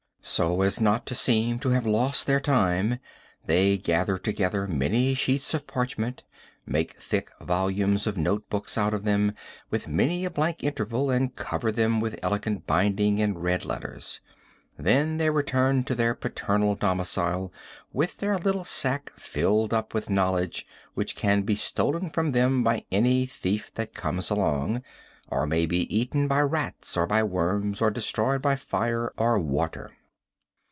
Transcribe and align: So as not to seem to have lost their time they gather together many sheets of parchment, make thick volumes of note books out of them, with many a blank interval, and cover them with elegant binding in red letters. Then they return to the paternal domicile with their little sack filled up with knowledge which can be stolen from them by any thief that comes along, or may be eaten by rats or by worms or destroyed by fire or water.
So 0.23 0.61
as 0.61 0.79
not 0.79 1.05
to 1.07 1.15
seem 1.15 1.59
to 1.59 1.71
have 1.71 1.85
lost 1.85 2.25
their 2.25 2.39
time 2.39 2.99
they 3.47 3.77
gather 3.77 4.17
together 4.17 4.65
many 4.65 5.13
sheets 5.13 5.53
of 5.53 5.67
parchment, 5.67 6.23
make 6.65 6.91
thick 6.97 7.29
volumes 7.41 8.07
of 8.07 8.15
note 8.17 8.49
books 8.49 8.77
out 8.77 8.93
of 8.93 9.03
them, 9.03 9.33
with 9.71 9.89
many 9.89 10.23
a 10.23 10.29
blank 10.29 10.63
interval, 10.63 11.09
and 11.09 11.35
cover 11.35 11.69
them 11.69 11.99
with 11.99 12.17
elegant 12.23 12.65
binding 12.65 13.17
in 13.17 13.37
red 13.39 13.65
letters. 13.65 14.21
Then 14.77 15.17
they 15.17 15.29
return 15.29 15.83
to 15.85 15.95
the 15.95 16.15
paternal 16.17 16.75
domicile 16.75 17.51
with 17.91 18.19
their 18.19 18.37
little 18.37 18.63
sack 18.63 19.11
filled 19.17 19.73
up 19.73 19.93
with 19.93 20.09
knowledge 20.09 20.65
which 20.93 21.15
can 21.17 21.41
be 21.41 21.55
stolen 21.55 22.09
from 22.09 22.31
them 22.31 22.63
by 22.63 22.85
any 22.89 23.25
thief 23.25 23.73
that 23.73 23.93
comes 23.95 24.29
along, 24.29 24.81
or 25.27 25.45
may 25.45 25.65
be 25.65 25.93
eaten 25.93 26.29
by 26.29 26.39
rats 26.39 26.95
or 26.95 27.05
by 27.05 27.21
worms 27.21 27.81
or 27.81 27.91
destroyed 27.91 28.41
by 28.41 28.55
fire 28.55 29.11
or 29.17 29.37
water. 29.37 29.91